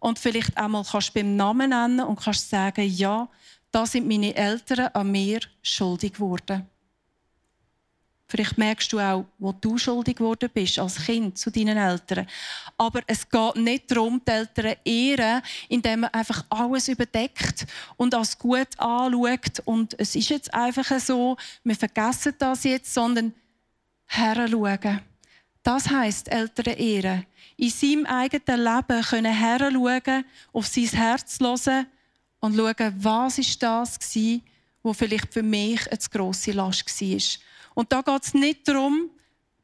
[0.00, 3.28] und vielleicht einmal kannst beim Namen nennen und kannst sagen, ja,
[3.70, 6.68] da sind meine Eltern an mir schuldig geworden.
[8.28, 12.26] Vielleicht merkst du auch, wo du schuldig geworden bist als Kind zu deinen Eltern.
[12.76, 18.36] Aber es geht nicht darum, die Eltern ehren, indem man einfach alles überdeckt und als
[18.36, 19.62] gut anschaut.
[19.64, 23.32] Und es ist jetzt einfach so, wir vergessen das jetzt, sondern
[24.06, 25.00] heranschauen.
[25.62, 27.26] Das heisst, Eltern ehren.
[27.56, 31.86] In seinem eigenen Leben können heranschauen, auf sein Herz hören
[32.40, 34.40] und schauen, was ist das war,
[34.82, 37.20] was vielleicht für mich eine grosse Last war.
[37.74, 39.10] Und da geht es nicht darum,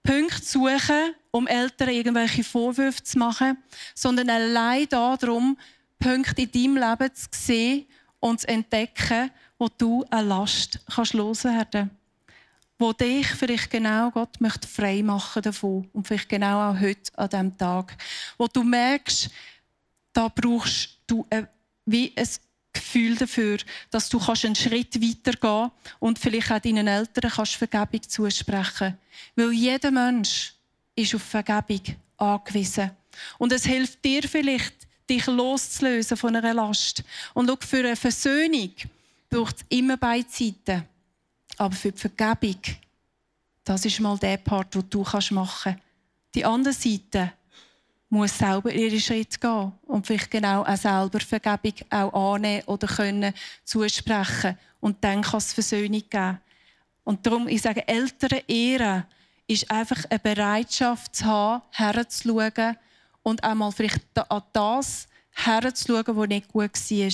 [0.02, 3.58] Punkte zu suchen, um Eltern irgendwelche Vorwürfe zu machen,
[3.94, 5.56] sondern allein darum,
[5.98, 7.86] Punkte in deinem Leben zu sehen
[8.18, 10.80] und zu entdecken, wo du eine Last
[11.12, 12.01] loswerden kannst
[12.82, 17.28] wo dich vielleicht genau Gott möchte frei machen davon und vielleicht genau auch heute an
[17.28, 17.96] diesem Tag,
[18.36, 19.30] wo du merkst,
[20.12, 21.46] da brauchst du ein,
[21.86, 22.28] wie ein
[22.72, 23.58] Gefühl dafür,
[23.92, 28.98] dass du einen Schritt weiter gehen und vielleicht auch deinen Eltern kannst Vergebung zusprechen,
[29.36, 30.54] weil jeder Mensch
[30.96, 31.82] ist auf Vergebung
[32.16, 32.90] angewiesen.
[33.38, 34.74] Und es hilft dir vielleicht
[35.08, 37.04] dich loszulösen von einer Last.
[37.32, 38.72] Und schau, für eine Versöhnung
[39.30, 40.88] braucht es immer beide Seiten.
[41.58, 42.60] Aber für die Vergebung,
[43.64, 45.78] das ist mal der Part, den du machen kannst.
[46.34, 47.32] Die andere Seite
[48.08, 53.32] muss selber ihre Schritte gehen und vielleicht genau auch selber Vergebung auch annehmen oder können
[53.64, 54.58] zusprechen.
[54.80, 56.38] Und dann kann es Versöhnung geben.
[57.04, 59.06] Und darum, ich sage, ältere Ehre
[59.46, 62.76] ist einfach eine Bereitschaft zu haben, herzuschauen
[63.22, 67.10] und auch mal vielleicht an das herzuschauen, was nicht gut war.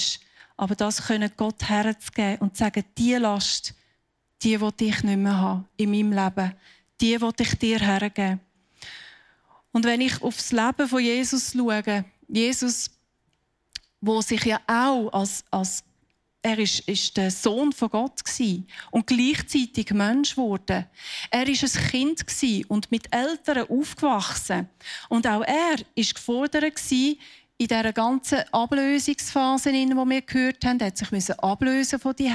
[0.57, 3.75] Aber das können Gott herzugeben und sagen, diese Last,
[4.43, 6.55] die will ich nicht mehr haben in meinem Leben.
[7.01, 8.41] Die will ich dir hergeben.
[9.73, 12.91] Und wenn ich aufs Leben von Jesus schaue, Jesus,
[14.01, 15.85] wo sich ja auch als, als
[16.43, 18.21] er ist, ist der Sohn von Gott
[18.91, 20.89] und gleichzeitig Mensch wurde.
[21.31, 22.25] Er ist ein Kind
[22.69, 24.69] und mit Eltern aufgewachsen
[25.09, 26.81] und auch er ist gefordert
[27.61, 32.33] in dieser ganzen Ablösungsphase, die wir gehört haben, er hat sich ablösen von die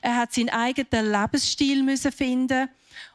[0.00, 2.68] Er hat seinen eigenen Lebensstil finden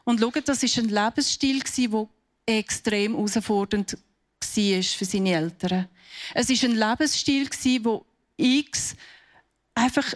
[0.04, 2.08] und schaut, das ist ein Lebensstil der
[2.46, 3.98] extrem herausfordernd
[4.40, 5.88] war für seine Eltern.
[6.32, 7.48] Es ist ein Lebensstil
[7.82, 8.04] wo
[8.36, 8.94] x
[9.74, 10.14] einfach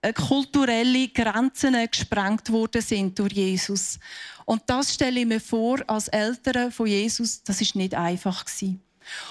[0.00, 3.98] äh, kulturelle Grenzen gesprengt worden sind durch Jesus.
[4.44, 8.44] Und das stelle ich mir vor als Eltern von Jesus, das ist nicht einfach.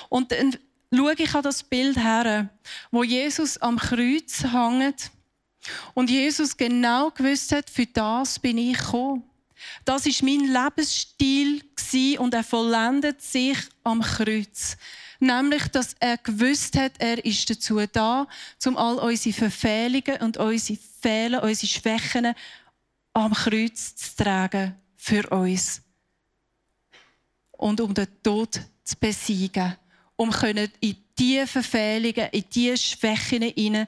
[0.09, 0.33] Und
[0.93, 2.49] schaue ich an das Bild her,
[2.91, 5.11] wo Jesus am Kreuz hängt
[5.93, 9.23] und Jesus genau gewusst hat, für das bin ich gekommen.
[9.85, 11.63] Das ist mein Lebensstil
[12.19, 14.77] und er vollendet sich am Kreuz.
[15.19, 18.27] Nämlich, dass er gewusst hat, er ist dazu da,
[18.65, 22.35] um all unsere Verfehlungen und unsere Fehler, unsere Schwächen
[23.13, 25.81] am Kreuz zu tragen für uns.
[27.51, 29.75] Und um den Tod zu besiegen
[30.17, 30.31] um
[30.81, 33.87] in diese Verfehlungen, in diese Schwächen hinein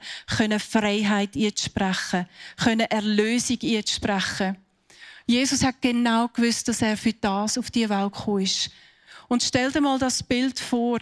[0.60, 4.56] Freiheit einzusprechen, können Erlösung einzusprechen.
[5.26, 8.70] Jesus hat genau gewusst, dass er für das auf die Welt gekommen ist.
[9.28, 10.98] Und stell dir mal das Bild vor.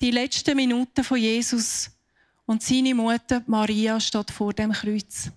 [0.00, 1.90] Die letzten Minuten von Jesus
[2.44, 5.30] und seine Mutter Maria steht vor dem Kreuz.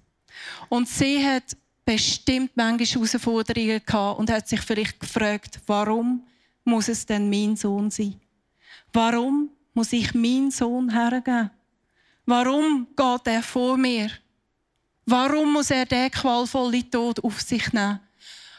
[0.68, 6.22] Und sie hat bestimmt manche Herausforderungen gehabt und hat sich vielleicht gefragt, warum
[6.66, 8.20] muss es denn mein Sohn sein?
[8.94, 11.52] Warum muss ich meinen Sohn hergeben?
[12.26, 14.10] Warum geht er vor mir?
[15.06, 18.00] Warum muss er den qualvollen Tod auf sich nehmen?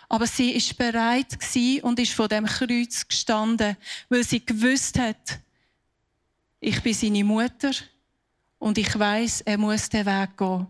[0.08, 1.36] Aber sie ist bereit
[1.82, 3.76] und ist vor dem Kreuz gestanden,
[4.08, 5.38] weil sie gewusst hat,
[6.60, 7.72] ich bin seine Mutter
[8.58, 10.66] und ich weiß, er muss den Weg gehen.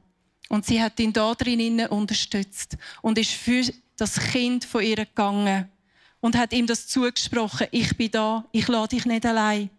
[0.48, 3.62] Und sie hat ihn da drin unterstützt und ist für
[3.96, 5.70] das Kind von ihr gegangen
[6.20, 7.68] und hat ihm das zugesprochen.
[7.70, 9.70] Ich bin da, ich lade dich nicht allein.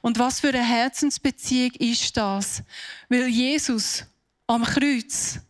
[0.00, 2.62] Und was für eine Herzensbeziehung ist das?
[3.08, 4.04] Weil Jesus
[4.46, 5.40] am Kreuz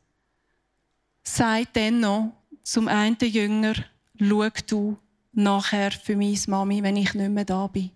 [1.23, 3.75] sagt dann noch zum einen Jünger,
[4.19, 4.99] schau du
[5.33, 7.91] nachher für meine Mami, wenn ich nicht mehr da bin.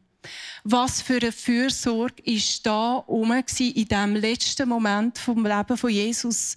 [0.65, 6.57] Was für eine Fürsorge ist da rum in diesem letzten Moment vom Leben von Jesus?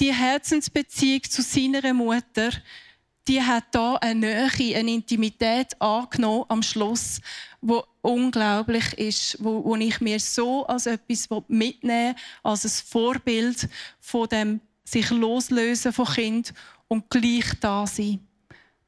[0.00, 2.50] Die Herzensbeziehung zu seiner Mutter,
[3.28, 7.20] die hat da eine Nähe, eine Intimität angenommen am Schluss,
[7.60, 13.68] wo unglaublich ist, wo, wo ich mir so als etwas mitnehmen als ein Vorbild
[14.00, 16.54] von dem sich loslösen von Kind
[16.88, 18.20] und gleich da sein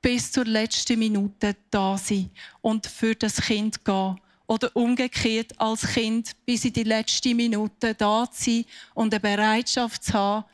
[0.01, 4.21] bis zur letzten Minute da sein und für das Kind gehen.
[4.47, 10.05] Oder umgekehrt als Kind bis in die letzte Minute da zu sein und eine Bereitschaft
[10.05, 10.45] zu haben,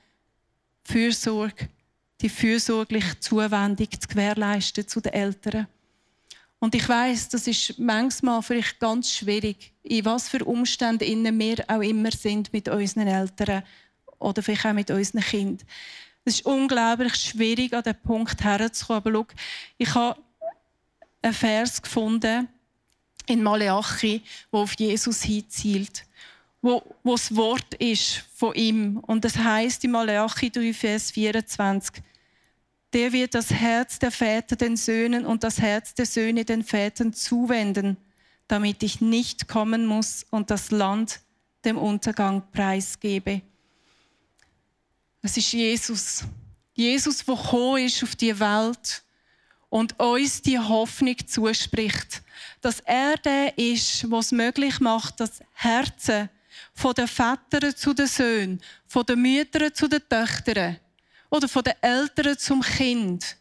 [0.82, 1.68] Fürsorge,
[2.20, 5.66] die fürsorgliche Zuwendung zu gewährleisten zu den Eltern.
[6.58, 11.82] Und ich weiß, das ist manchmal vielleicht ganz schwierig, in was für Umständen wir auch
[11.82, 13.62] immer sind mit unseren Eltern
[14.18, 15.66] oder vielleicht auch mit unseren Kindern.
[16.24, 19.02] Es ist unglaublich schwierig, an den Punkt herzukommen.
[19.02, 19.26] Aber schau,
[19.76, 20.20] ich habe
[21.20, 22.48] einen Vers gefunden
[23.26, 26.06] in Maleachi, wo auf Jesus hinzielt,
[26.64, 28.96] wo, wo das Wort ist von ihm.
[28.96, 32.02] Und das heißt in Maleachi 3, Vers 24,
[32.94, 37.12] der wird das Herz der Väter den Söhnen und das Herz der Söhne den Vätern
[37.12, 37.98] zuwenden,
[38.48, 41.20] damit ich nicht kommen muss und das Land
[41.66, 43.42] dem Untergang preisgebe.
[45.20, 46.24] Es ist Jesus.
[46.72, 49.02] Jesus, der gekommen ist auf die Welt
[49.68, 52.22] und uns die Hoffnung zuspricht,
[52.62, 56.30] dass er der ist, was möglich macht, dass Herzen
[56.74, 60.78] von den Vätern zu den Söhnen, von den Müttern zu den Töchtern
[61.30, 63.36] oder von den Eltern zum Kind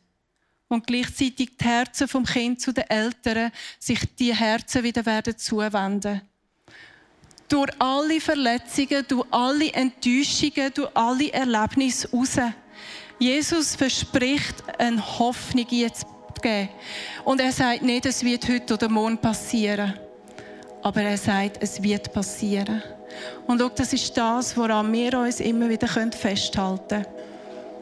[0.67, 6.21] und gleichzeitig die Herzen vom Kind zu den Eltern sich die Herzen wieder werden zuwenden
[7.53, 12.39] durch alle Verletzungen, durch alle Enttäuschungen, durch alle Erlebnisse raus.
[13.19, 16.69] Jesus verspricht, eine Hoffnung jetzt zu geben.
[17.23, 19.93] Und er sagt nicht, es wird heute oder morgen passieren.
[20.81, 22.81] Aber er sagt, es wird passieren.
[23.47, 27.05] Und auch das ist das, woran wir uns immer wieder festhalten können.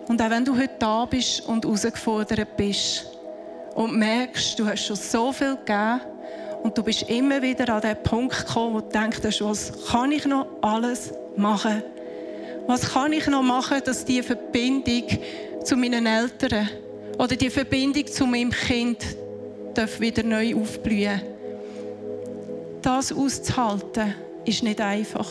[0.08, 3.06] Und auch wenn du heute da bist und herausgefordert bist
[3.76, 6.02] und merkst, du hast schon so viel gegeben,
[6.64, 10.26] und du bist immer wieder an den Punkt gekommen, wo du denkst, was kann ich
[10.26, 11.82] noch alles machen?
[12.68, 15.06] Was kann ich noch machen, dass die Verbindung
[15.64, 16.70] zu meinen Eltern
[17.18, 19.04] oder die Verbindung zu meinem Kind
[20.00, 21.22] wieder neu aufblühen
[22.82, 24.14] Das auszuhalten,
[24.46, 25.28] ist nicht einfach.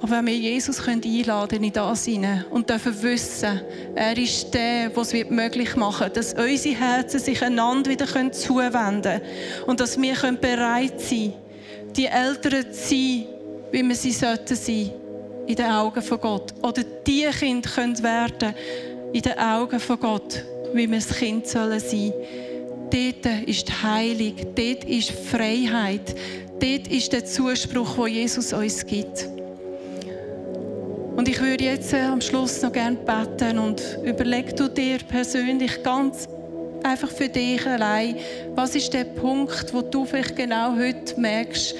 [0.00, 3.60] Aber wenn wir Jesus einladen in das hinein und dürfen wissen,
[3.94, 9.02] er ist der, der es möglich machen wird, dass unsere Herzen sich einander wieder zuwenden
[9.02, 9.22] können
[9.66, 13.26] und dass wir bereit sein können, die Eltern zu sein,
[13.72, 14.90] wie wir sie sollten sein
[15.46, 16.54] in den Augen von Gott.
[16.62, 18.54] Oder die Kinder können werden
[19.12, 22.12] in den Augen von Gott, wie wir das Kind sollen sein.
[22.90, 26.14] Dort ist Heilung, dort ist Freiheit,
[26.60, 29.28] dort ist der Zuspruch, wo Jesus uns gibt.
[31.16, 35.82] Und ich würde jetzt äh, am Schluss noch gerne beten und überleg du dir persönlich
[35.82, 36.28] ganz
[36.84, 38.16] einfach für dich allein,
[38.54, 41.74] was ist der Punkt, wo du vielleicht genau heute merkst,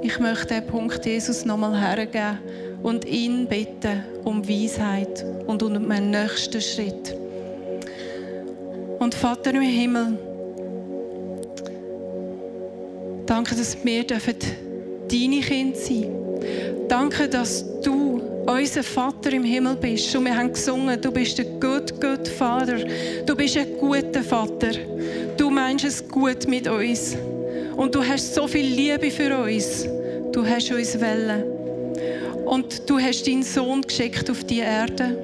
[0.00, 2.38] ich möchte den Punkt Jesus nochmal hergeben
[2.82, 7.16] und ihn bitten um Weisheit und um meinen nächsten Schritt.
[9.00, 10.18] Und Vater im Himmel,
[13.28, 16.88] danke, dass wir deine Kinder sein dürfen.
[16.88, 20.14] Danke, dass du unser Vater im Himmel bist.
[20.16, 22.78] Und wir haben gesungen, du bist ein good, good Vater.
[23.26, 24.70] Du bist ein guter Vater.
[25.36, 27.16] Du meinst es gut mit uns.
[27.76, 29.86] Und du hast so viel Liebe für uns.
[30.32, 31.44] Du hast uns Wellen.
[32.46, 35.18] Und du hast deinen Sohn geschickt auf die Erde,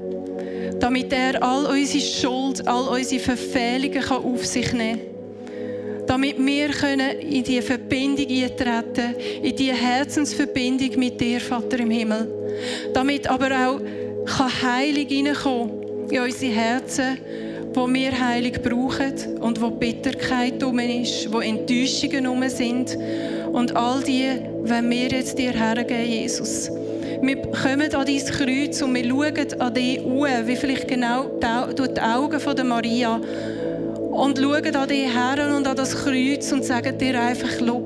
[0.78, 5.13] damit er all unsere Schuld, all unsere Verfehlungen auf sich nehmen kann
[6.14, 6.70] damit wir
[7.22, 12.28] in diese Verbindung eintreten in diese Herzensverbindung mit dir, Vater im Himmel.
[12.92, 13.80] Damit aber auch
[14.62, 15.70] Heilung hineinkommen
[16.10, 17.18] in unsere Herzen,
[17.72, 22.96] wo wir Heilung brauchen und wo Bitterkeit um ist, wo Enttäuschungen um sind.
[23.52, 26.70] Und all die, wenn wir jetzt dir hergeben, Jesus.
[27.22, 32.00] Wir kommen an dein Kreuz und wir schauen an dich an, wie vielleicht genau die
[32.00, 33.20] Augen der Maria
[34.14, 37.84] und schauen an dich her und an das Kreuz und sagen dir einfach, schau,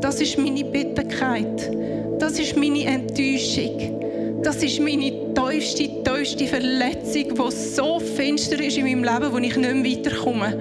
[0.00, 1.70] das ist meine Bitterkeit,
[2.18, 8.84] das ist meine Enttäuschung, das ist meine tiefste, tiefste Verletzung, die so finster ist in
[8.84, 10.56] meinem Leben, wo ich nicht mehr weiterkomme.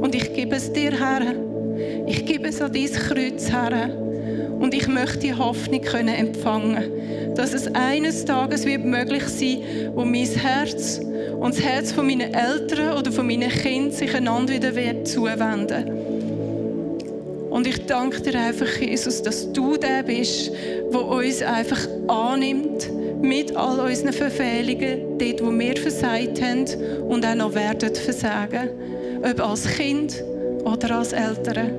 [0.00, 1.34] Und ich gebe es dir her.
[2.06, 3.90] Ich gebe es an dein Kreuz her.
[4.58, 9.58] Und ich möchte die Hoffnung können empfangen, dass es eines Tages wird möglich sein,
[9.94, 11.00] wo mein Herz
[11.40, 15.90] und das Herz von meinen Eltern oder von meinen Kindern sich einander wieder wird zuwenden.
[17.50, 20.52] Und ich danke dir einfach, Jesus, dass du der bist,
[20.92, 22.88] der uns einfach annimmt
[23.22, 26.66] mit all unseren Verfehlungen, dort, wo wir versagt haben
[27.08, 28.70] und auch noch werden versagen.
[29.22, 30.22] Ob als Kind
[30.64, 31.70] oder als Eltern.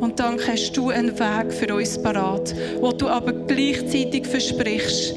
[0.00, 5.14] Und dann hast du einen Weg für uns parat, wo du aber gleichzeitig versprichst,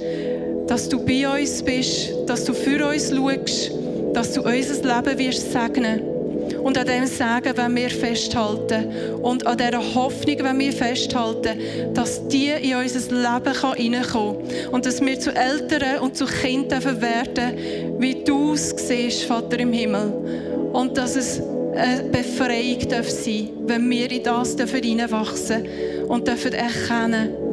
[0.70, 3.72] dass du bei uns bist, dass du für uns schaust,
[4.14, 6.02] dass du unser Leben wirst segnen.
[6.64, 8.86] Und an dem Sagen wenn wir festhalten.
[9.22, 11.60] Und an dieser Hoffnung wenn wir festhalten,
[11.94, 14.72] dass die in unser Leben reinkommen kann.
[14.72, 19.74] Und dass wir zu Eltern und zu Kindern werden, wie du es siehst, Vater im
[19.74, 20.14] Himmel.
[20.72, 21.42] Und dass es
[21.76, 25.64] eine Befreiung darf sein wenn wir in das hineinwachsen
[26.08, 27.49] und dürfen erkennen,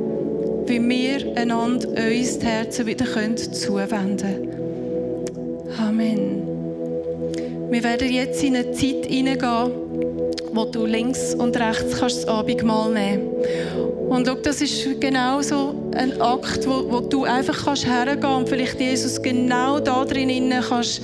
[0.68, 3.06] wie wir einander uns die Herzen wieder
[3.52, 5.76] zuwenden können.
[5.78, 6.42] Amen.
[7.70, 9.72] Wir werden jetzt in eine Zeit hineingehen,
[10.52, 13.30] wo du links und rechts kannst das Abendmahl nehmen
[14.08, 18.48] Und auch das ist genau so ein Akt, wo, wo du einfach kannst hergehen und
[18.48, 21.02] vielleicht Jesus genau da drin kannst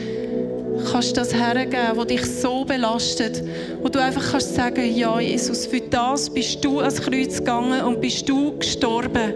[0.90, 3.42] kannst das hergeben, was dich so belastet,
[3.82, 8.00] wo du einfach kannst sagen, ja Jesus, für das bist du ans Kreuz gegangen und
[8.00, 9.34] bist du gestorben.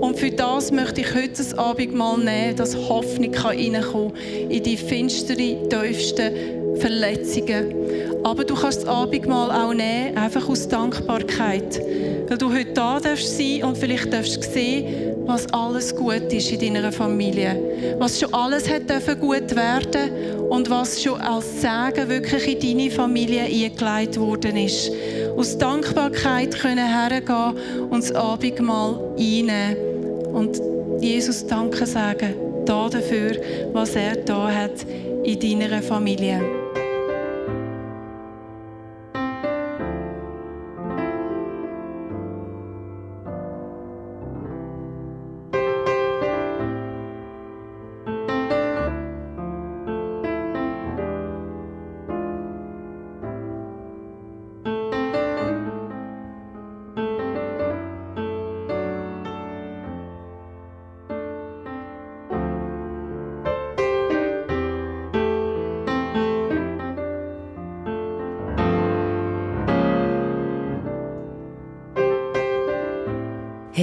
[0.00, 5.68] Und für das möchte ich heute das Abendmahl nehmen, dass Hoffnung kann in die finsteren,
[5.68, 6.32] tiefsten
[6.80, 7.74] Verletzungen.
[8.24, 11.80] Aber du kannst das Abendmahl auch nehmen, einfach aus Dankbarkeit.
[12.28, 16.74] Weil du heute da darfst sein und vielleicht darfst sehen, was alles gut ist in
[16.74, 17.96] deiner Familie.
[17.98, 20.10] Was schon alles hat dürfen gut werden
[20.48, 24.90] und was schon als Segen wirklich in deine Familie eingeleitet worden ist.
[25.36, 27.54] Aus Dankbarkeit können hergehen
[27.90, 29.76] und das Abendmahl einnehmen.
[30.32, 30.60] Und
[31.00, 33.36] Jesus danke sagen, da dafür,
[33.72, 34.86] was er da hat
[35.24, 36.61] in deiner Familie.